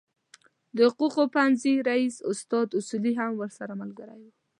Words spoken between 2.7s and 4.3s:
اصولي هم ورسره ملګری و.